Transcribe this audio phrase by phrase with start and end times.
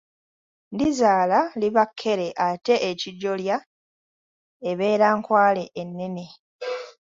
[0.73, 3.55] Ndizaala liba kkere ate ekijolya
[4.69, 6.25] ebeera Nkwale ennene.